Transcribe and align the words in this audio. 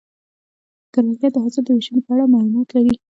کروندګر 0.93 1.31
د 1.33 1.37
حاصل 1.43 1.63
د 1.65 1.69
ویشنې 1.77 2.01
په 2.05 2.11
اړه 2.13 2.31
معلومات 2.33 2.67
لري 2.75 2.93